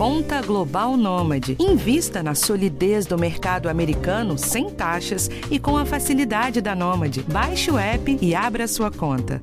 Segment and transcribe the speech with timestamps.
[0.00, 1.58] Conta Global Nômade.
[1.60, 7.22] Invista na solidez do mercado americano sem taxas e com a facilidade da Nômade.
[7.30, 9.42] Baixe o app e abra sua conta.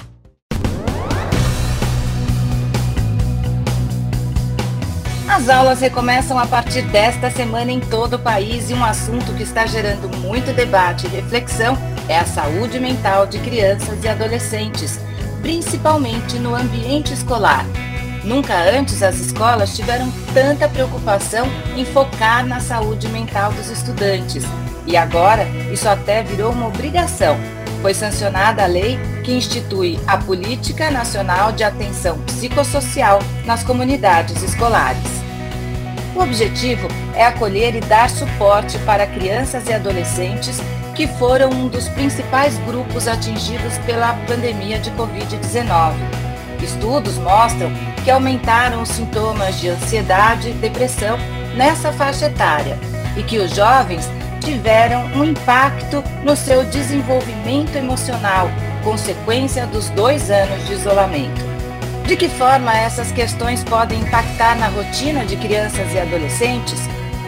[5.29, 9.43] As aulas recomeçam a partir desta semana em todo o país e um assunto que
[9.43, 11.77] está gerando muito debate e reflexão
[12.09, 14.99] é a saúde mental de crianças e adolescentes,
[15.43, 17.63] principalmente no ambiente escolar.
[18.27, 24.43] Nunca antes as escolas tiveram tanta preocupação em focar na saúde mental dos estudantes.
[24.85, 27.37] E agora isso até virou uma obrigação.
[27.81, 35.07] Foi sancionada a lei que institui a Política Nacional de Atenção Psicossocial nas comunidades escolares.
[36.13, 40.59] O objetivo é acolher e dar suporte para crianças e adolescentes
[40.95, 46.26] que foram um dos principais grupos atingidos pela pandemia de Covid-19.
[46.63, 47.71] Estudos mostram
[48.03, 51.17] que aumentaram os sintomas de ansiedade e depressão
[51.55, 52.77] nessa faixa etária
[53.15, 54.09] e que os jovens
[54.41, 58.49] tiveram um impacto no seu desenvolvimento emocional,
[58.83, 61.41] consequência dos dois anos de isolamento.
[62.05, 66.79] De que forma essas questões podem impactar na rotina de crianças e adolescentes?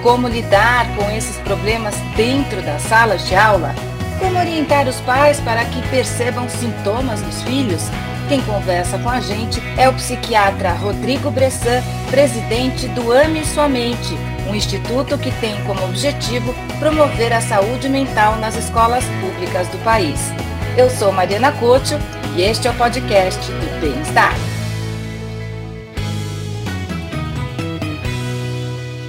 [0.02, 3.76] Como lidar com esses problemas dentro das salas de aula?
[4.18, 7.84] Como orientar os pais para que percebam sintomas dos filhos?
[8.30, 14.14] Quem conversa com a gente é o psiquiatra Rodrigo Bressan, presidente do Ame Sua Mente,
[14.48, 20.20] um instituto que tem como objetivo promover a saúde mental nas escolas públicas do país.
[20.78, 21.96] Eu sou Mariana Couto
[22.38, 24.36] e este é o podcast do Bem-Estar.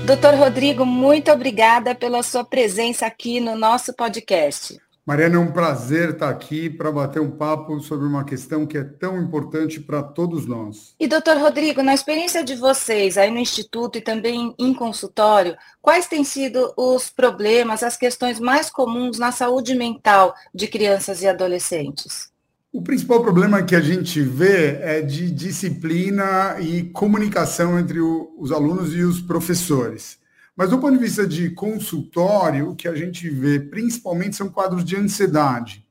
[0.06, 4.80] Doutor Rodrigo, muito obrigada pela sua presença aqui no nosso podcast.
[5.06, 8.84] Mariana, é um prazer estar aqui para bater um papo sobre uma questão que é
[8.84, 10.94] tão importante para todos nós.
[11.00, 16.06] E, doutor Rodrigo, na experiência de vocês aí no Instituto e também em consultório, quais
[16.06, 22.30] têm sido os problemas, as questões mais comuns na saúde mental de crianças e adolescentes?
[22.72, 28.52] O principal problema que a gente vê é de disciplina e comunicação entre o, os
[28.52, 30.19] alunos e os professores.
[30.56, 34.84] Mas do ponto de vista de consultório, o que a gente vê principalmente são quadros
[34.84, 35.86] de ansiedade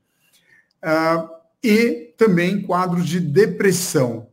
[0.84, 1.28] uh,
[1.62, 4.28] e também quadros de depressão.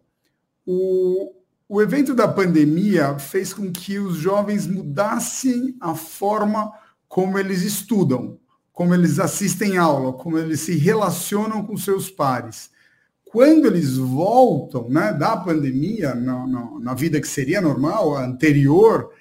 [0.65, 1.33] O,
[1.67, 6.71] o evento da pandemia fez com que os jovens mudassem a forma
[7.07, 8.39] como eles estudam
[8.77, 12.69] como eles assistem aula, como eles se relacionam com seus pares.
[13.25, 19.11] Quando eles voltam né, da pandemia, na, na, na vida que seria normal, anterior,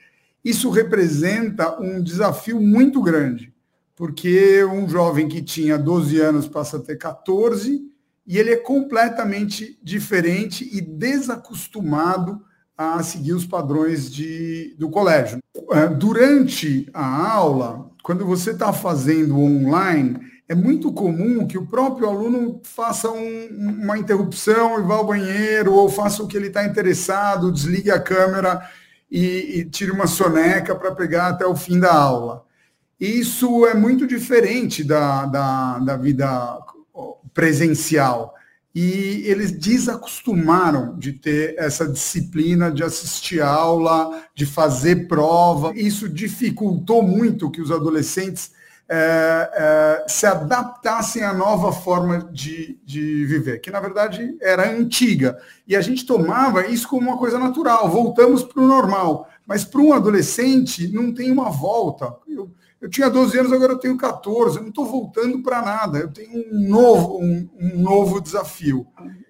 [0.46, 3.52] isso representa um desafio muito grande,
[3.96, 7.82] porque um jovem que tinha 12 anos passa a ter 14
[8.24, 12.40] e ele é completamente diferente e desacostumado
[12.78, 15.40] a seguir os padrões de, do colégio.
[15.72, 22.08] É, durante a aula, quando você está fazendo online, é muito comum que o próprio
[22.08, 23.48] aluno faça um,
[23.82, 27.98] uma interrupção e vá ao banheiro, ou faça o que ele está interessado, desligue a
[27.98, 28.62] câmera
[29.10, 32.44] e, e uma soneca para pegar até o fim da aula.
[32.98, 36.58] Isso é muito diferente da, da, da vida
[37.34, 38.34] presencial
[38.78, 45.72] e eles desacostumaram de ter essa disciplina de assistir aula, de fazer prova.
[45.74, 48.52] Isso dificultou muito que os adolescentes
[48.88, 55.38] é, é, se adaptassem à nova forma de, de viver, que na verdade era antiga.
[55.66, 59.28] E a gente tomava isso como uma coisa natural, voltamos para o normal.
[59.46, 62.14] Mas para um adolescente não tem uma volta.
[62.28, 65.98] Eu, eu tinha 12 anos, agora eu tenho 14, eu não estou voltando para nada,
[65.98, 68.86] eu tenho um novo, um, um, novo desafio.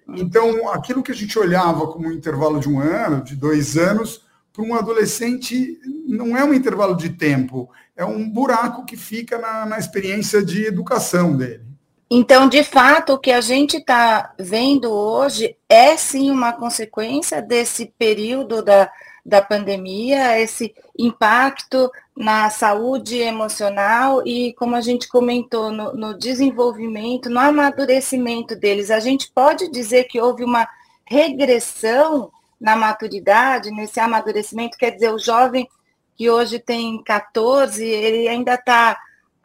[0.09, 4.26] Então, aquilo que a gente olhava como um intervalo de um ano, de dois anos,
[4.57, 9.67] para um adolescente não é um intervalo de tempo, é um buraco que fica na,
[9.67, 11.61] na experiência de educação dele.
[12.09, 17.93] Então, de fato, o que a gente está vendo hoje é sim uma consequência desse
[17.99, 18.89] período da,
[19.23, 27.29] da pandemia, esse impacto na saúde emocional e, como a gente comentou, no, no, desenvolvimento,
[27.29, 28.89] no amadurecimento deles.
[28.89, 30.67] A gente pode dizer que houve uma
[31.05, 35.67] regressão na maturidade, nesse amadurecimento, quer dizer, o jovem
[36.15, 38.97] que hoje tem 14, ele ainda está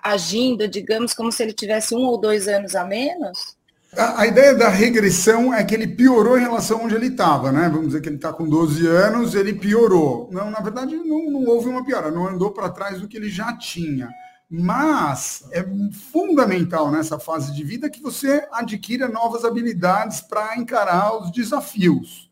[0.03, 3.57] agindo, digamos, como se ele tivesse um ou dois anos a menos?
[3.97, 7.53] A, a, ideia da regressão é que ele piorou em relação a onde ele estava,
[7.53, 7.69] né?
[7.69, 10.31] Vamos dizer que ele está com 12 anos, ele piorou.
[10.33, 13.29] Não, na verdade, não, não houve uma piora, não andou para trás do que ele
[13.29, 14.09] já tinha.
[14.51, 15.63] Mas é
[16.11, 22.32] fundamental nessa fase de vida que você adquira novas habilidades para encarar os desafios.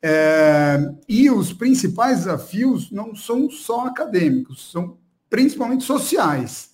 [0.00, 0.78] É,
[1.08, 4.96] e os principais desafios não são só acadêmicos, são
[5.28, 6.70] principalmente sociais,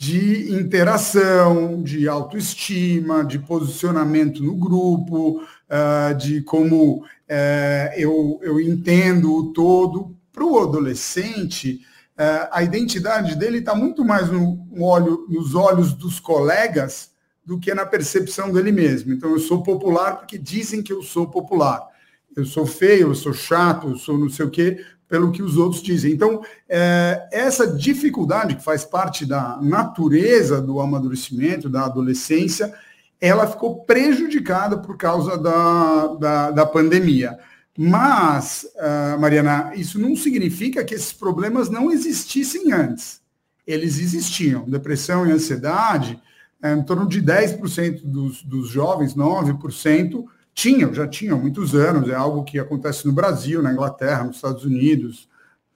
[0.00, 9.34] de interação, de autoestima, de posicionamento no grupo, uh, de como uh, eu, eu entendo
[9.34, 10.16] o todo.
[10.32, 11.82] Para o adolescente,
[12.18, 17.10] uh, a identidade dele está muito mais no, no olho, nos olhos dos colegas
[17.44, 19.12] do que na percepção dele mesmo.
[19.12, 21.89] Então, eu sou popular porque dizem que eu sou popular.
[22.36, 25.56] Eu sou feio, eu sou chato, eu sou não sei o quê, pelo que os
[25.56, 26.12] outros dizem.
[26.12, 32.72] Então, é, essa dificuldade que faz parte da natureza do amadurecimento, da adolescência,
[33.20, 37.38] ela ficou prejudicada por causa da, da, da pandemia.
[37.76, 43.20] Mas, uh, Mariana, isso não significa que esses problemas não existissem antes.
[43.66, 44.64] Eles existiam.
[44.68, 46.20] Depressão e ansiedade,
[46.62, 50.24] é, em torno de 10% dos, dos jovens, 9%,
[50.60, 52.10] tinham, já tinham muitos anos.
[52.10, 55.26] É algo que acontece no Brasil, na Inglaterra, nos Estados Unidos,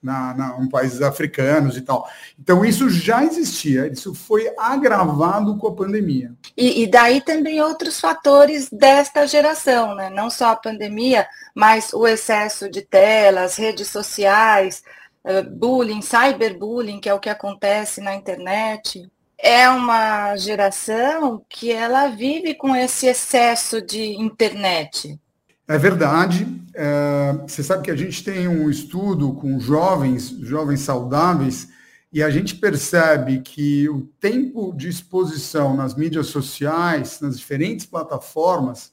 [0.03, 2.07] na, na, em países africanos e tal.
[2.39, 6.35] Então, isso já existia, isso foi agravado com a pandemia.
[6.55, 10.11] E, e, daí também outros fatores desta geração, né?
[10.11, 14.83] não só a pandemia, mas o excesso de telas, redes sociais,
[15.25, 19.11] uh, bullying, cyberbullying, que é o que acontece na internet.
[19.47, 25.21] É uma geração que ela vive com esse excesso de internet.
[25.69, 26.47] É verdade.
[26.75, 31.69] É, você sabe que a gente tem um estudo com jovens, jovens saudáveis,
[32.11, 38.93] e a gente percebe que o tempo de exposição nas mídias sociais, nas diferentes plataformas,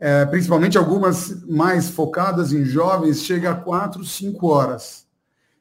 [0.00, 5.06] é, principalmente algumas mais focadas em jovens, chega a quatro, cinco horas.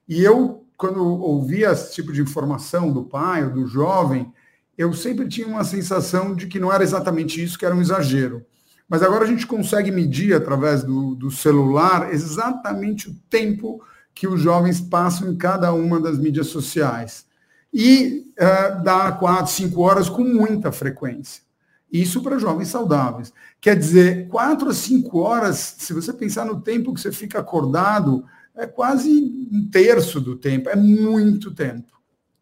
[0.10, 4.34] E eu, quando ouvia esse tipo de informação do pai ou do jovem,
[4.78, 8.46] eu sempre tinha uma sensação de que não era exatamente isso, que era um exagero.
[8.90, 13.82] Mas agora a gente consegue medir através do, do celular exatamente o tempo
[14.14, 17.26] que os jovens passam em cada uma das mídias sociais.
[17.74, 21.44] E uh, dá quatro, cinco horas com muita frequência.
[21.90, 23.32] Isso para jovens saudáveis.
[23.62, 28.26] Quer dizer, quatro a cinco horas, se você pensar no tempo que você fica acordado,
[28.56, 31.92] é quase um terço do tempo, é muito tempo.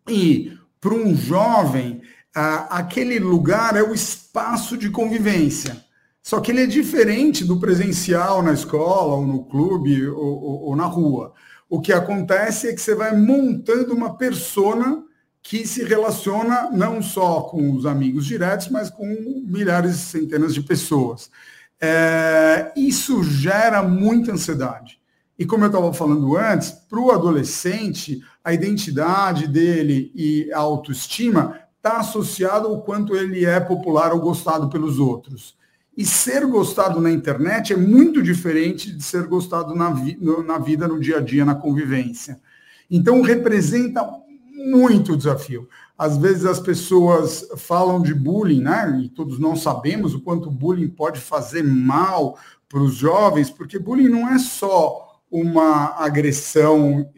[0.09, 2.01] E para um jovem,
[2.33, 5.85] aquele lugar é o espaço de convivência.
[6.21, 10.75] Só que ele é diferente do presencial na escola, ou no clube, ou, ou, ou
[10.75, 11.33] na rua.
[11.69, 15.03] O que acontece é que você vai montando uma persona
[15.41, 19.05] que se relaciona não só com os amigos diretos, mas com
[19.47, 21.31] milhares, centenas de pessoas.
[21.79, 25.00] É, isso gera muita ansiedade.
[25.41, 31.59] E como eu estava falando antes, para o adolescente, a identidade dele e a autoestima
[31.77, 35.57] está associado ao quanto ele é popular ou gostado pelos outros.
[35.97, 40.15] E ser gostado na internet é muito diferente de ser gostado na, vi
[40.45, 42.39] na vida, no dia a dia, na convivência.
[42.87, 44.07] Então, representa
[44.53, 45.67] muito desafio.
[45.97, 49.01] Às vezes as pessoas falam de bullying, né?
[49.03, 52.37] E todos nós sabemos o quanto bullying pode fazer mal
[52.69, 57.09] para os jovens, porque bullying não é só uma agressão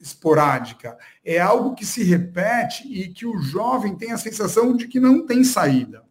[0.00, 4.98] esporádica, é algo que se repete e que o jovem tem a sensação de que
[4.98, 6.02] não tem saída.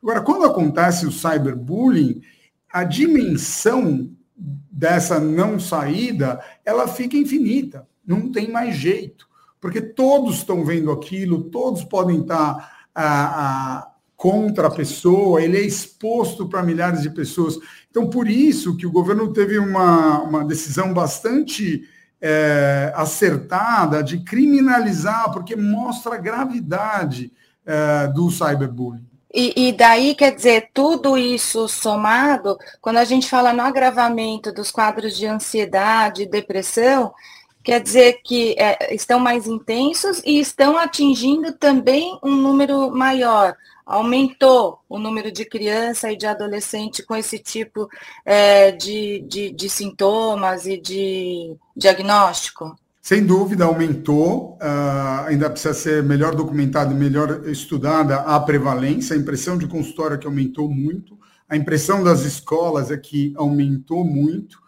[0.00, 2.22] Agora, quando acontece o cyberbullying,
[2.72, 9.28] a dimensão dessa não saída, ela fica infinita, não tem mais jeito,
[9.60, 15.62] porque todos estão vendo aquilo, todos podem estar a, a, contra a pessoa, ele é
[15.62, 17.58] exposto para milhares de pessoas.
[17.92, 21.86] Então, por isso que o governo teve uma, uma decisão bastante
[22.22, 27.30] é, acertada de criminalizar, porque mostra a gravidade
[27.66, 29.04] é, do cyberbullying.
[29.34, 34.70] E, e, daí, quer dizer, tudo isso somado, quando a gente fala no agravamento dos
[34.70, 37.12] quadros de ansiedade e depressão,
[37.62, 43.56] quer dizer que é, estão mais intensos e estão atingindo também um número maior.
[43.84, 47.88] Aumentou o número de criança e de adolescente com esse tipo
[48.24, 52.76] é, de, de, de sintomas e de diagnóstico?
[53.00, 59.18] Sem dúvida, aumentou, uh, ainda precisa ser melhor documentada e melhor estudada a prevalência, a
[59.18, 61.18] impressão de consultório que aumentou muito,
[61.52, 64.61] a impressão das escolas é que aumentou muito.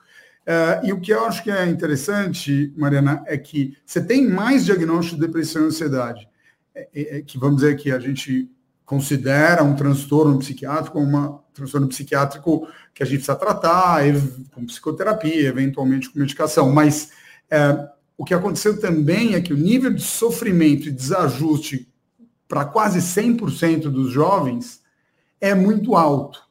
[0.45, 4.65] Uh, e o que eu acho que é interessante, Mariana, é que você tem mais
[4.65, 6.29] diagnóstico de depressão e ansiedade,
[6.75, 8.51] é, é, é que vamos dizer que a gente
[8.85, 14.03] considera um transtorno psiquiátrico, um transtorno psiquiátrico que a gente precisa tratar,
[14.53, 17.11] com psicoterapia, eventualmente com medicação, mas
[17.51, 21.89] é, o que aconteceu também é que o nível de sofrimento e desajuste
[22.47, 24.83] para quase 100% dos jovens
[25.41, 26.43] é muito alto.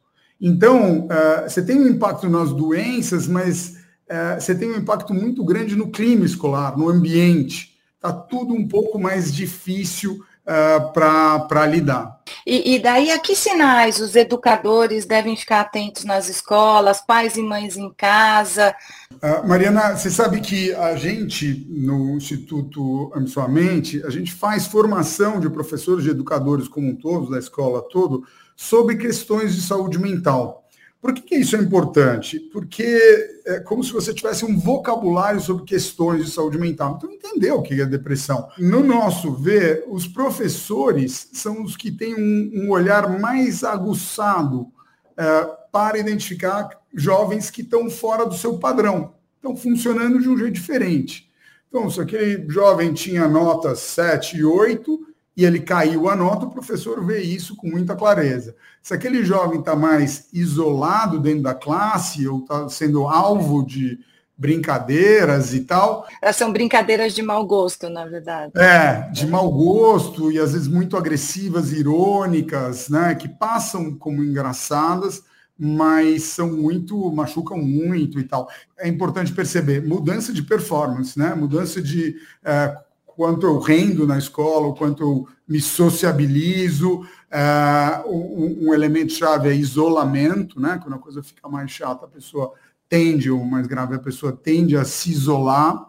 [0.42, 3.78] Então, uh, você tem um impacto nas doenças, mas
[4.14, 7.74] é, você tem um impacto muito grande no clima escolar, no ambiente.
[7.96, 12.22] Está tudo um pouco mais difícil uh, para lidar.
[12.46, 17.42] E, e, daí, a que sinais os educadores devem ficar atentos nas escolas, pais e
[17.42, 18.76] mães em casa?
[19.14, 23.12] Uh, Mariana, você sabe que a gente, no Instituto
[23.50, 28.24] Mente, a gente faz formação de professores, de educadores como um todo, da escola todo,
[28.56, 30.63] sobre questões de saúde mental.
[31.04, 32.40] Por que, que, isso é importante?
[32.40, 32.98] Porque
[33.46, 36.96] é como se você tivesse um vocabulário sobre questões de saúde mental.
[36.96, 38.48] Então, entender o que é depressão.
[38.58, 44.72] No nosso ver, os professores são os que têm um, um olhar mais aguçado
[45.18, 50.54] é, para identificar jovens que estão fora do seu padrão, estão funcionando de um jeito
[50.54, 51.30] diferente.
[51.68, 56.52] Então, se aquele jovem tinha notas 7 e 8, e ele caiu a nota, o
[56.52, 58.56] professor vê isso com muita clareza.
[58.82, 64.00] Se aquele jovem está mais isolado dentro da classe ou está sendo alvo de
[64.36, 66.08] brincadeiras e tal.
[66.22, 68.52] Elas são brincadeiras de mau gosto, na verdade.
[68.56, 75.24] É, de mau gosto e às vezes muito agressivas, irônicas, né, que passam como engraçadas,
[75.58, 78.50] mas são muito, machucam muito e tal.
[78.78, 82.76] É importante perceber, mudança de performance, né, mudança de é,
[83.16, 87.02] quanto eu rendo na escola, o quanto eu me sociabilizo.
[87.32, 90.80] Uh, um, um elemento-chave é isolamento, né?
[90.82, 92.54] Quando a coisa fica mais chata, a pessoa
[92.88, 95.88] tende, ou mais grave, a pessoa tende a se isolar.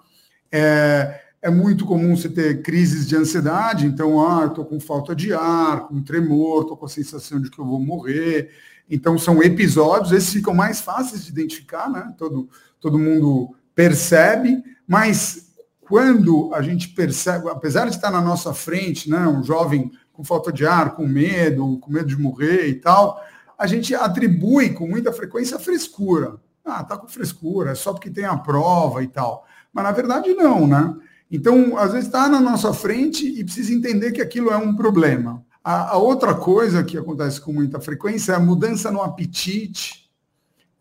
[0.51, 5.15] É, é muito comum você ter crises de ansiedade, então, ah, eu estou com falta
[5.15, 8.51] de ar, com tremor, estou com a sensação de que eu vou morrer.
[8.89, 12.15] Então, são episódios, esses ficam mais fáceis de identificar, né?
[12.17, 12.49] Todo,
[12.81, 15.44] todo mundo percebe, mas
[15.89, 20.53] quando a gente percebe, apesar de estar na nossa frente, né, um jovem com falta
[20.53, 23.21] de ar, com medo, com medo de morrer e tal,
[23.59, 26.37] a gente atribui com muita frequência a frescura.
[26.65, 29.45] Ah, tá com frescura, é só porque tem a prova e tal.
[29.73, 30.95] Mas na verdade não, né?
[31.31, 35.45] Então, às vezes está na nossa frente e precisa entender que aquilo é um problema.
[35.63, 40.11] A, a, outra coisa que acontece com muita frequência é a mudança no apetite.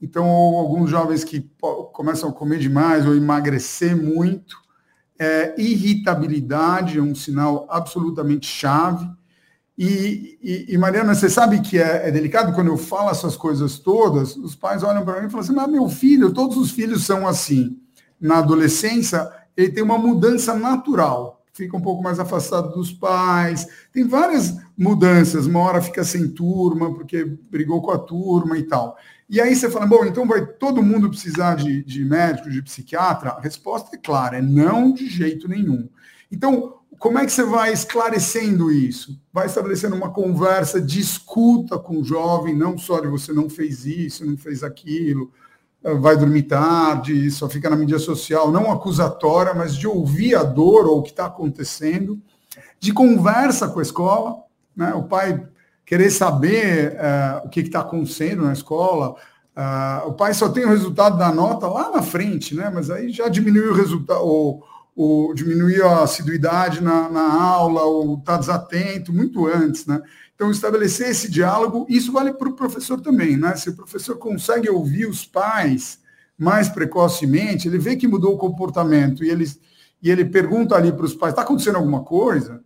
[0.02, 1.50] Então, alguns jovens que
[1.94, 4.58] começam a comer demais ou emagrecer muito,
[5.20, 9.08] é, irritabilidade é um sinal absolutamente chave.
[9.78, 13.80] E, e, e Mariana, você sabe que é, é, delicado quando eu falo essas coisas
[13.80, 17.06] todas, os pais olham para mim e falam assim, mas meu filho, todos os filhos
[17.06, 17.80] são assim.
[18.20, 24.06] Na adolescência, ele tem uma mudança natural, fica um pouco mais afastado dos pais, tem
[24.06, 28.98] várias mudanças, uma hora fica sem turma, porque brigou com a turma e tal.
[29.30, 33.32] E aí você fala, bom, então vai todo mundo precisar de, de médico, de psiquiatra?
[33.32, 35.90] A resposta é clara, é não de jeito nenhum.
[36.32, 39.20] Então, como é que você vai esclarecendo isso?
[39.32, 43.86] Vai estabelecendo uma conversa de escuta com o jovem, não só de você não fez
[43.86, 45.32] isso, não fez aquilo,
[46.00, 50.86] vai dormir tarde, só fica na mídia social, não acusatória, mas de ouvir a dor
[50.86, 52.22] ou o que está acontecendo,
[52.80, 54.44] de conversa com a escola,
[54.76, 54.94] né?
[54.94, 55.46] O pai
[55.86, 59.16] querer saber uh, o que está acontecendo na escola.
[59.56, 62.72] Uh, o pai só tem o resultado da nota lá na frente, né?
[62.74, 64.20] Mas aí já diminuiu o resultado,
[64.96, 70.02] ou, diminuiu a assiduidade na, na aula, ou está desatento muito antes, né?
[70.36, 73.56] Então, estabelecer esse diálogo, isso vale para o professor também, né?
[73.56, 76.00] Se o professor consegue ouvir os pais
[76.38, 79.46] mais precocemente, ele vê que mudou o comportamento e ele,
[80.02, 82.62] e ele pergunta ali para os pais, está acontecendo alguma coisa?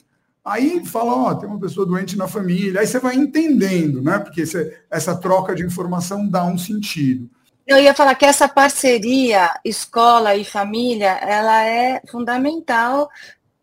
[0.47, 2.79] Aí fala, ó, tem uma pessoa doente na família.
[2.79, 4.17] Aí você vai entendendo, né?
[4.17, 7.29] Porque você, essa troca de informação dá um sentido.
[7.67, 13.09] Eu ia falar que essa parceria escola e família, ela é fundamental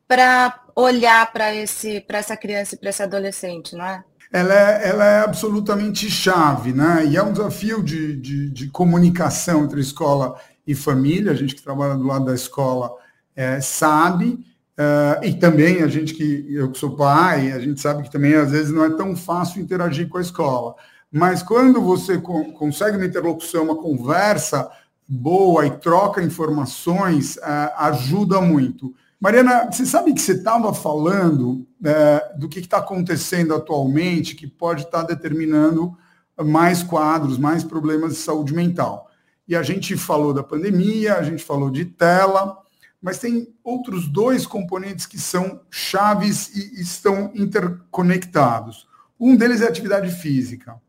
[0.07, 4.05] para olhar para esse para essa criança e para esse adolescente, não é?
[4.31, 7.07] Ela é, ela é absolutamente chave, né?
[7.07, 11.33] E é um desafio de, de, de comunicação entre escola e família.
[11.33, 12.93] A gente que trabalha do lado da escola
[13.35, 14.45] é, sabe.
[14.77, 18.35] Uh, e também a gente que, eu que sou pai, a gente sabe que também
[18.35, 20.75] às vezes não é tão fácil interagir com a escola.
[21.13, 24.69] Mas quando você co consegue uma interlocução, uma conversa
[25.09, 28.93] boa e troca informações, uh, ajuda muito.
[29.21, 34.83] Mariana, você sabe que você estava falando uh, do que está acontecendo atualmente, que pode
[34.83, 35.97] estar tá determinando
[36.43, 39.09] mais quadros, mais problemas de saúde mental.
[39.47, 42.59] E a gente falou da pandemia, a gente falou de tela,
[43.05, 48.89] mas tem outros dois componentes que são chaves e estão interconectados.
[49.21, 50.81] Um deles é a atividade física.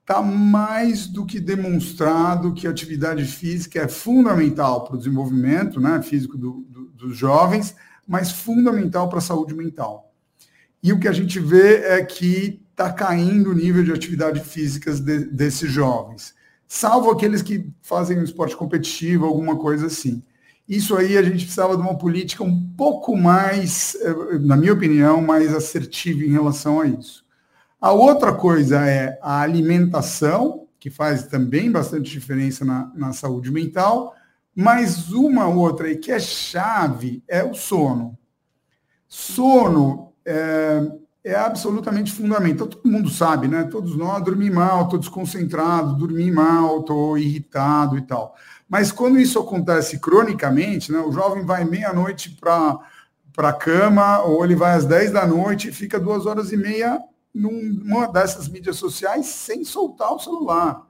[0.00, 6.02] Está mais do que demonstrado que a atividade física é fundamental para o desenvolvimento né,
[6.02, 10.12] físico do, do, dos jovens, mas fundamental para a saúde mental.
[10.82, 14.92] E o que a gente vê é que está caindo o nível de atividade física
[14.92, 16.34] de, desses jovens
[16.74, 20.22] salvo aqueles que fazem um esporte competitivo, alguma coisa assim.
[20.72, 25.20] Isso aí a gente precisava de uma política um pouco mais, eh, na minha opinião,
[25.20, 27.26] mais assertiva em relação a isso.
[27.78, 34.14] A outra coisa é a alimentação, que faz também bastante diferença na, na saúde mental,
[34.56, 38.16] mas uma outra aí que é chave é o sono.
[39.06, 40.90] Sono é,
[41.22, 42.66] é absolutamente fundamental.
[42.66, 43.64] Todo mundo sabe, né?
[43.64, 48.34] Todos nós dormimos mal, estou desconcentrado, dormi mal, estou irritado e tal.
[48.72, 52.80] Mas quando isso acontece cronicamente, né, o jovem vai meia-noite para
[53.36, 56.98] a cama, ou ele vai às 10 da noite e fica duas horas e meia
[57.34, 60.86] numa dessas mídias sociais sem soltar o celular.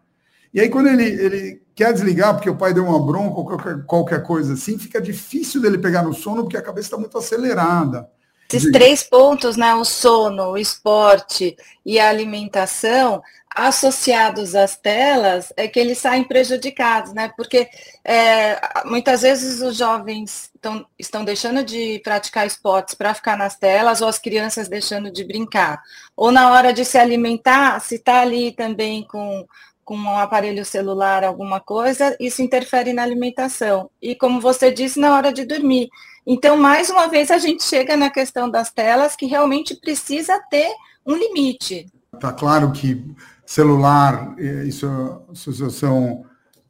[0.55, 3.85] E aí, quando ele, ele quer desligar, porque o pai deu uma bronca ou qualquer,
[3.85, 8.09] qualquer coisa assim, fica difícil dele pegar no sono, porque a cabeça está muito acelerada.
[8.57, 13.23] Esses três pontos, né, o sono, o esporte e a alimentação,
[13.55, 17.33] associados às telas, é que eles saem prejudicados, né?
[17.37, 17.69] Porque
[18.05, 24.01] é, muitas vezes os jovens tão, estão deixando de praticar esportes para ficar nas telas,
[24.01, 25.83] ou as crianças deixando de brincar.
[26.17, 29.47] Ou na hora de se alimentar, se está ali também com
[29.85, 33.91] com um aparelho celular, alguma coisa, isso interfere na alimentação.
[34.01, 35.91] E como você disse, na hora de dormir.
[36.27, 40.71] Então, mais uma vez, a gente chega na questão das telas que realmente precisa ter
[41.07, 41.87] um limite.
[42.15, 43.05] Está claro que
[43.45, 46.25] celular, é, isso é a Associação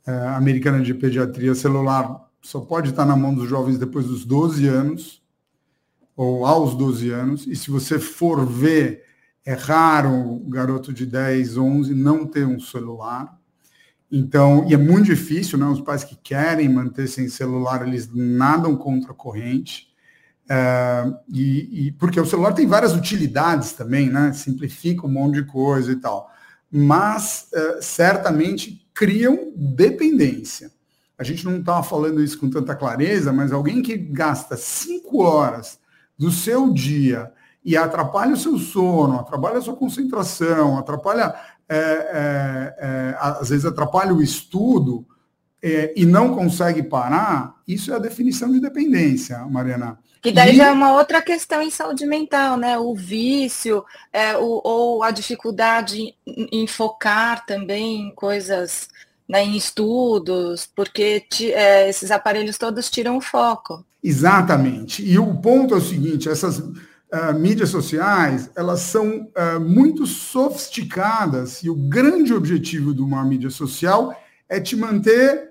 [0.06, 4.66] é, Americana de Pediatria, celular só pode estar na mão dos jovens depois dos 12
[4.66, 5.22] anos,
[6.16, 9.04] ou aos 12 anos, e se você for ver,
[9.44, 13.38] é raro um garoto de 10, 11 não ter um celular.
[14.14, 15.64] Então, e é muito difícil, né?
[15.64, 19.88] Os pais que querem manter sem celular, eles nadam contra a corrente.
[20.46, 24.34] É, e, e, porque o celular tem várias utilidades também, né?
[24.34, 26.30] Simplifica um monte de coisa e tal.
[26.70, 30.70] Mas é, certamente criam dependência.
[31.16, 35.78] A gente não estava falando isso com tanta clareza, mas alguém que gasta cinco horas
[36.18, 37.32] do seu dia
[37.64, 41.34] e atrapalha o seu sono, atrapalha a sua concentração, atrapalha
[41.72, 45.06] é, é, é, às vezes atrapalha o estudo
[45.62, 49.98] é, e não consegue parar, isso é a definição de dependência, Mariana.
[50.20, 50.56] Que daí e...
[50.56, 52.78] já é uma outra questão em saúde mental, né?
[52.78, 58.88] O vício, é, o, ou a dificuldade em, focar também em coisas,
[59.28, 63.84] né, em estudos, porque é, esses aparelhos todos tiram o foco.
[64.02, 65.02] Exatamente.
[65.02, 66.62] E o ponto é o seguinte, essas
[67.12, 73.50] uh, mídias sociais, elas são uh, muito sofisticadas e o grande objetivo de uma mídia
[73.50, 75.50] social é te manter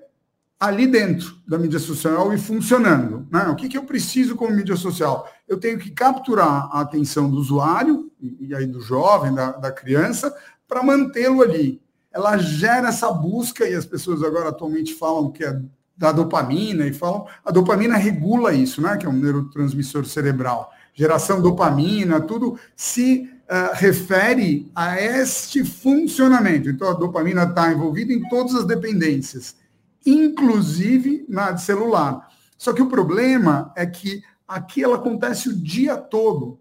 [0.60, 3.28] ali dentro da mídia social e funcionando.
[3.32, 3.44] Né?
[3.46, 5.28] O que, que eu preciso como mídia social?
[5.48, 10.32] Eu tenho que capturar a atenção do usuário, e aí do jovem, da, da criança,
[10.68, 11.82] para mantê-lo ali.
[12.12, 15.60] Ela gera essa busca, e as pessoas agora atualmente falam que é
[15.98, 18.98] da dopamina, e falam, a dopamina regula isso, né?
[18.98, 20.72] que é um neurotransmissor cerebral
[21.02, 26.70] geração dopamina, tudo se uh, refere a este funcionamento.
[26.70, 29.56] Então, a dopamina está envolvida em todas as dependências,
[30.06, 32.30] inclusive na de celular.
[32.56, 36.60] Só que o problema é que aqui ela acontece o dia todo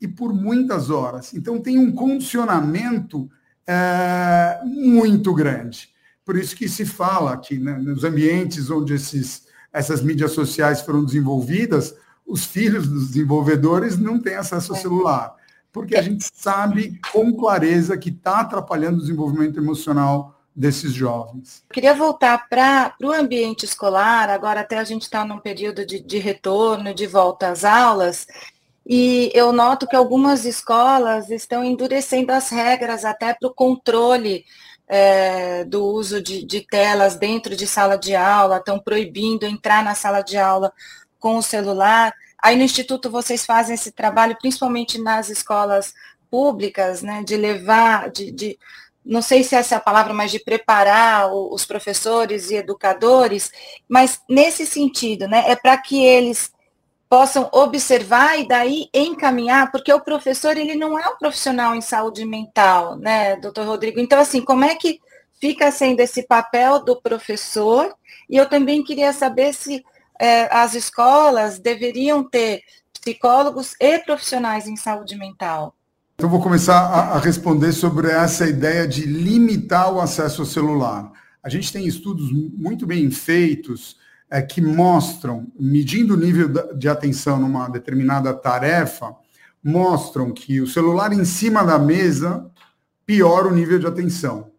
[0.00, 1.34] e por muitas horas.
[1.34, 3.28] Então, tem um condicionamento
[3.66, 5.90] é, muito grande.
[6.24, 9.42] Por isso que se fala que né, nos ambientes onde esses,
[9.72, 14.80] essas mídias sociais foram desenvolvidas, os filhos dos desenvolvedores não têm acesso ao é.
[14.80, 15.36] celular,
[15.72, 21.64] porque a gente sabe com clareza que está atrapalhando o desenvolvimento emocional desses jovens.
[21.68, 26.00] Eu queria voltar para o ambiente escolar, agora até a gente está num período de,
[26.00, 28.26] de retorno, de volta às aulas,
[28.86, 34.44] e eu noto que algumas escolas estão endurecendo as regras até para o controle
[34.88, 39.94] é, do uso de, de, telas dentro de sala de aula, estão proibindo entrar na
[39.94, 40.72] sala de aula
[41.22, 42.12] com o celular.
[42.42, 45.94] Aí no Instituto vocês fazem esse trabalho, principalmente nas escolas
[46.28, 48.58] públicas, né, de levar, de, de
[49.04, 53.52] não sei se essa é a palavra, mas de preparar os professores e educadores,
[53.88, 56.50] mas nesse sentido, né, é para que eles
[57.08, 62.24] possam observar e daí encaminhar, porque o professor, ele não é um profissional em saúde
[62.24, 64.00] mental, né, doutor Rodrigo?
[64.00, 64.98] Então, assim, como é que
[65.40, 67.94] fica sendo esse papel do professor?
[68.30, 69.84] E eu também queria saber se
[70.22, 75.74] é, as escolas deveriam ter psicólogos e profissionais em saúde mental?
[76.14, 81.10] Então, vou começar a, a responder sobre essa ideia de limitar o acesso ao celular.
[81.42, 83.96] A gente tem estudos muito bem feitos
[84.30, 89.16] é, que mostram, medindo o nível de atenção numa determinada tarefa,
[89.60, 92.48] mostram que o celular em cima da mesa
[93.04, 94.52] piora o nível de atenção.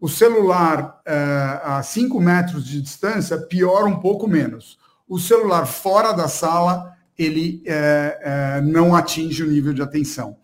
[0.00, 4.78] o celular é, a 5 metros de distância piora um pouco menos.
[5.08, 10.30] O celular fora da sala, ele é, é, não atinge o nível de atenção.
[10.30, 10.36] O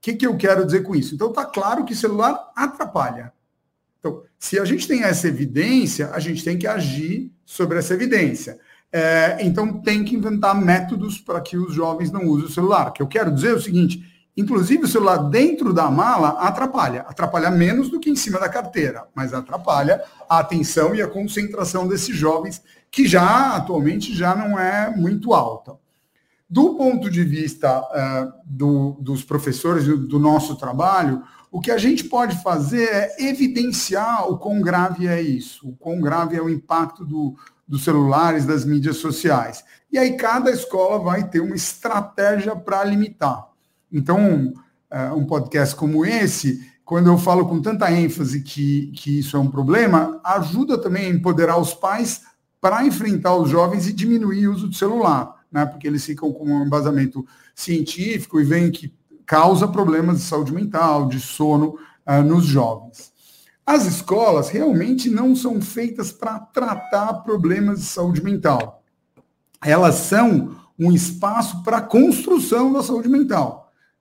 [0.00, 1.14] que, que eu quero dizer com isso?
[1.14, 3.32] Então, está claro que celular atrapalha.
[3.98, 8.58] Então, se a gente tem essa evidência, a gente tem que agir sobre essa evidência.
[8.90, 12.88] É, então, tem que inventar métodos para que os jovens não usem o celular.
[12.88, 14.02] O que eu quero dizer é o seguinte:
[14.40, 17.02] inclusive o celular dentro da mala atrapalha.
[17.02, 21.86] Atrapalha menos do que em cima da carteira, mas atrapalha a atenção e a concentração
[21.86, 25.78] desses jovens, que já atualmente já não é muito alta.
[26.48, 31.22] Do ponto de vista uh, do, dos professores e do nosso trabalho,
[31.52, 36.00] o que a gente pode fazer é evidenciar o quão grave é isso, o quão
[36.00, 37.36] grave é o impacto do,
[37.68, 39.64] dos celulares, das mídias sociais.
[39.92, 43.49] E aí cada escola vai ter uma estratégia para limitar.
[43.92, 44.52] Então,
[44.90, 49.40] uh, um podcast como esse, quando eu falo com tanta ênfase que, que isso é
[49.40, 52.22] um problema, ajuda também a empoderar os pais
[52.60, 55.64] para enfrentar os jovens e diminuir o uso do celular, né?
[55.64, 57.24] porque eles ficam com um embasamento
[57.54, 58.92] científico e veem que
[59.24, 61.76] causa problemas de saúde mental, de sono
[62.06, 63.12] uh, nos jovens.
[63.64, 68.82] As escolas realmente não são feitas para tratar problemas de saúde mental.
[69.64, 73.59] Elas são um espaço para a construção da saúde mental.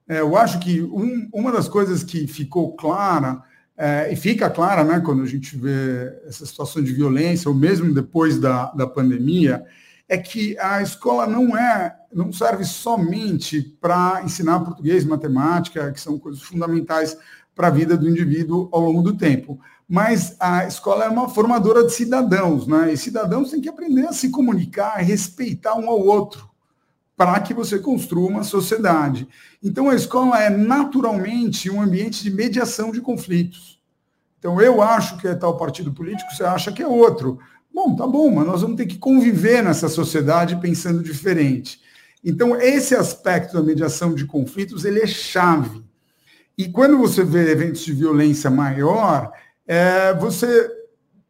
[0.09, 3.43] É, eu acho que um, uma das coisas que ficou clara,
[3.77, 7.93] é, e fica clara né, quando a gente vê essa situação de violência, ou mesmo
[7.93, 9.63] depois da, da pandemia,
[10.09, 16.17] é que a escola não é, não serve somente para ensinar português, matemática, que são
[16.17, 17.15] coisas fundamentais
[17.53, 19.59] para a vida do indivíduo ao longo do tempo.
[19.87, 22.91] Mas a escola é uma formadora de cidadãos, né?
[22.91, 26.48] E cidadãos têm que aprender a se comunicar, a respeitar um ao outro,
[27.19, 29.27] para que você construa uma sociedade.
[29.61, 33.77] Então a escola é naturalmente um ambiente de mediação de conflitos.
[34.39, 37.37] Então eu acho que é tal partido político, você acha que é outro.
[37.73, 41.81] Bom, tá bom, mas nós vamos ter que conviver nessa sociedade pensando diferente.
[42.23, 45.83] Então, esse aspecto da mediação de conflitos, ele é chave.
[46.57, 49.29] E quando você vê eventos de violência maior,
[49.67, 50.69] é, você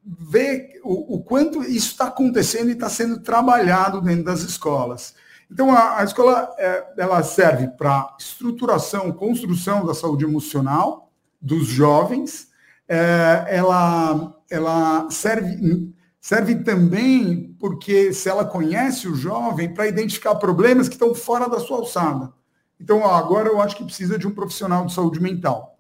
[0.04, 5.16] vê o, o, quanto isso está acontecendo e está sendo trabalhado dentro das escolas.
[5.52, 12.50] Então, a, a escola é, ela serve para estruturação, construção da saúde emocional dos jovens,
[12.88, 20.88] é, ela, ela serve, serve também porque se ela conhece o jovem para identificar problemas
[20.88, 22.32] que estão fora da sua alçada.
[22.80, 25.78] Então, agora eu acho que precisa de um profissional de saúde mental.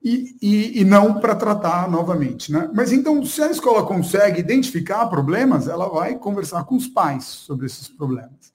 [0.00, 2.52] E, e, e não para tratar novamente.
[2.52, 2.70] Né?
[2.72, 7.66] Mas então, se a escola consegue identificar problemas, ela vai conversar com os pais sobre
[7.66, 8.52] esses problemas.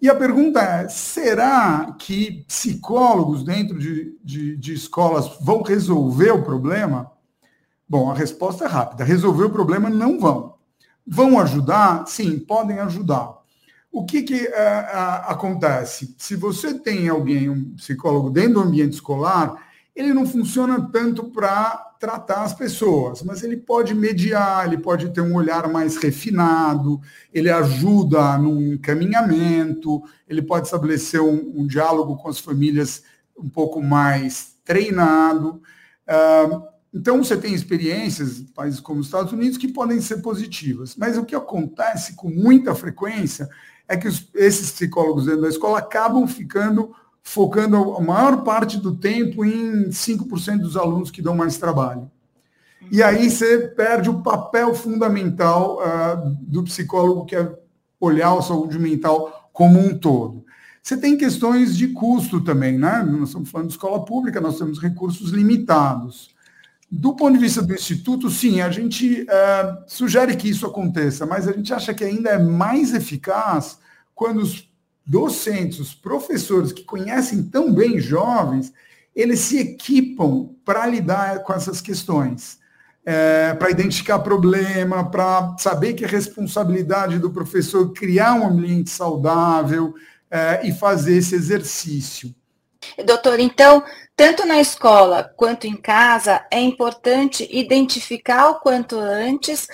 [0.00, 6.42] E a pergunta é: será que psicólogos dentro de, de, de escolas vão resolver o
[6.42, 7.10] problema?
[7.88, 10.54] Bom, a resposta é rápida: resolver o problema não vão.
[11.06, 12.06] Vão ajudar?
[12.06, 13.40] Sim, podem ajudar.
[13.92, 16.14] O que, que uh, acontece?
[16.16, 21.90] Se você tem alguém, um psicólogo dentro do ambiente escolar, ele não funciona tanto para
[21.98, 27.00] tratar as pessoas, mas ele pode mediar, ele pode ter um olhar mais refinado,
[27.32, 33.02] ele ajuda no encaminhamento, ele pode estabelecer um, um diálogo com as famílias
[33.36, 35.60] um pouco mais treinado.
[36.08, 40.96] Uh, então, você tem experiências, países como os Estados Unidos, que podem ser positivas.
[40.96, 43.48] Mas o que acontece com muita frequência
[43.86, 49.44] é que esses psicólogos dentro da escola acabam ficando focando a maior parte do tempo
[49.44, 52.10] em 5% dos alunos que dão mais trabalho.
[52.90, 57.56] E aí você perde o papel fundamental uh, do psicólogo, que é
[58.00, 60.44] olhar a saúde mental como um todo.
[60.82, 63.02] Você tem questões de custo também, né?
[63.02, 66.34] Nós estamos falando de escola pública, nós temos recursos limitados.
[66.90, 71.46] Do ponto de vista do Instituto, sim, a gente uh, sugere que isso aconteça, mas
[71.46, 73.78] a gente acha que ainda é mais eficaz
[74.14, 74.69] quando os
[75.10, 78.72] docentes, os professores que conhecem tão bem jovens,
[79.12, 82.60] eles se equipam para lidar com essas questões.
[83.04, 89.94] É, para identificar problema, para saber que é responsabilidade do professor criar um ambiente saudável
[90.30, 92.32] é, e fazer esse exercício.
[93.04, 93.82] Doutor, então,
[94.14, 99.66] tanto na escola quanto em casa, é importante identificar o quanto antes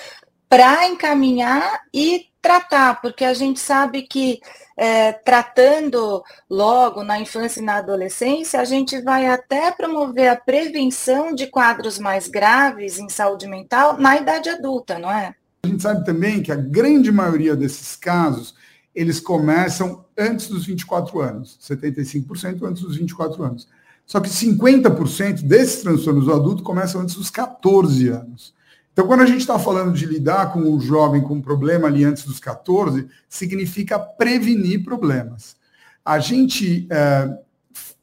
[0.48, 4.40] para encaminhar e tratar, porque a gente sabe que
[4.76, 11.34] é, tratando logo na infância e na adolescência, a gente vai até promover a prevenção
[11.34, 15.34] de quadros mais graves em saúde mental na idade adulta, não é?
[15.64, 18.54] A gente sabe também que a grande maioria desses casos
[18.94, 23.68] eles começam antes dos 24 anos, 75% antes dos 24 anos.
[24.06, 28.54] Só que 50% desses transtornos do adulto começam antes dos 14 anos.
[28.96, 32.02] Então, quando a gente está falando de lidar com o jovem com um problema ali
[32.02, 35.54] antes dos 14, significa prevenir problemas.
[36.02, 37.28] A gente é,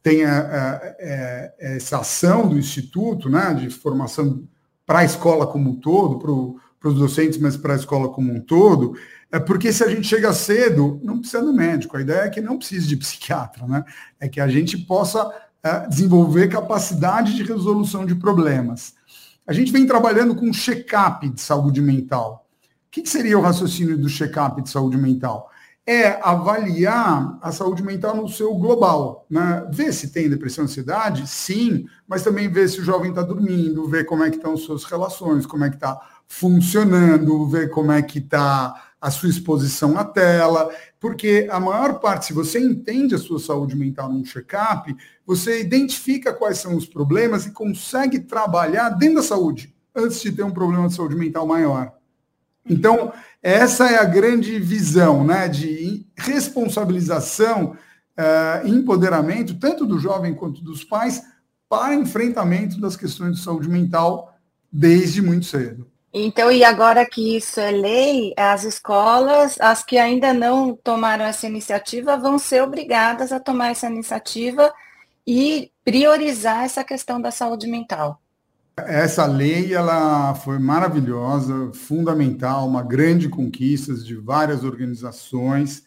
[0.03, 4.47] tem a, é, essa ação do Instituto né, de formação
[4.85, 6.19] para a escola como um todo,
[6.79, 8.95] para os docentes, mas para a escola como um todo,
[9.31, 11.97] é porque se a gente chega cedo, não precisa do médico.
[11.97, 13.83] A ideia é que não precise de psiquiatra, né?
[14.19, 15.27] É que a gente possa
[15.63, 18.93] é, desenvolver capacidade de resolução de problemas.
[19.45, 22.47] A gente vem trabalhando com check-up de saúde mental.
[22.87, 25.49] O que seria o raciocínio do check-up de saúde mental?
[25.85, 29.25] é avaliar a saúde mental no seu global.
[29.29, 29.67] Né?
[29.71, 34.05] Ver se tem depressão ansiedade, sim, mas também ver se o jovem está dormindo, ver
[34.05, 38.01] como é que estão as suas relações, como é que está funcionando, ver como é
[38.01, 43.17] que está a sua exposição à tela, porque a maior parte, se você entende a
[43.17, 44.95] sua saúde mental num check-up,
[45.27, 50.43] você identifica quais são os problemas e consegue trabalhar dentro da saúde, antes de ter
[50.43, 51.91] um problema de saúde mental maior.
[52.65, 53.11] Então,
[53.41, 57.75] essa é a grande visão né, de responsabilização
[58.17, 61.21] uh, empoderamento, tanto do jovem quanto dos pais,
[61.67, 64.33] para enfrentamento das questões de saúde mental
[64.71, 65.91] desde muito cedo.
[66.13, 71.47] Então, e agora que isso é lei, as escolas, as que ainda não tomaram essa
[71.47, 74.71] iniciativa, vão ser obrigadas a tomar essa iniciativa
[75.25, 78.21] e priorizar essa questão da saúde mental.
[78.77, 85.83] Essa lei ela foi maravilhosa, fundamental, uma grande conquista de várias organizações,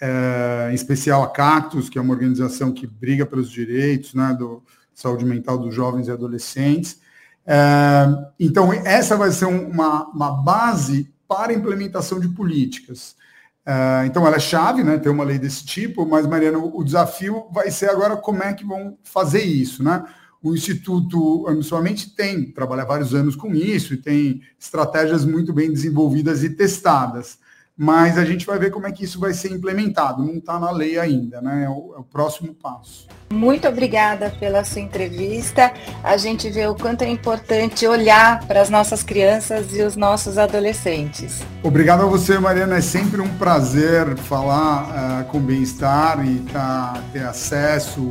[0.00, 4.62] é, em especial a Cactus, que é uma organização que briga pelos direitos né, do
[4.94, 7.00] saúde mental dos jovens e adolescentes.
[7.46, 8.06] É,
[8.38, 13.16] então, essa vai ser uma, uma base para a implementação de políticas.
[13.64, 17.46] É, então, ela é chave, né, ter uma lei desse tipo, mas, Mariana, o desafio
[17.52, 20.04] vai ser agora como é que vão fazer isso, né?
[20.42, 26.42] O Instituto Somente tem, trabalha vários anos com isso e tem estratégias muito bem desenvolvidas
[26.42, 27.38] e testadas.
[27.76, 30.22] Mas a gente vai ver como é que isso vai ser implementado.
[30.22, 31.64] Não está na lei ainda, né?
[31.64, 33.08] É o, é o, próximo passo.
[33.32, 35.72] Muito obrigada pela sua entrevista.
[36.04, 40.36] A gente vê o quanto é importante olhar para as nossas crianças e os nossos
[40.36, 41.40] adolescentes.
[41.62, 42.76] Obrigado a você, Mariana.
[42.76, 48.10] É sempre um prazer falar uh, com bem-estar e tá, ter acesso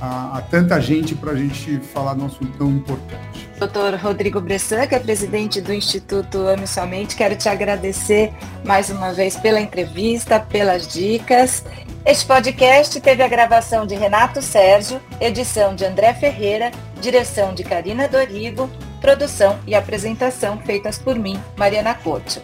[0.00, 3.48] a, a tanta gente para a gente falar de um assunto tão importante.
[3.58, 8.32] Doutor Rodrigo Bressan, que é presidente do Instituto Ame Somente, quero te agradecer
[8.64, 11.64] mais uma vez pela entrevista, pelas dicas.
[12.04, 18.06] Este podcast teve a gravação de Renato Sérgio, edição de André Ferreira, direção de Karina
[18.08, 18.68] Dorigo,
[19.00, 22.42] produção e apresentação feitas por mim, Mariana Couto.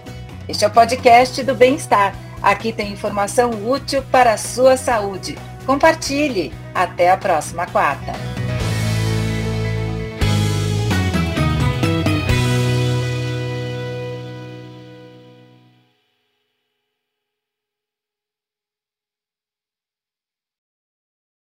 [0.48, 2.14] Este é o podcast do Bem-Estar.
[2.42, 5.36] Aqui tem informação útil para a sua saúde.
[5.66, 6.52] Compartilhe!
[6.74, 8.12] Até a próxima quarta!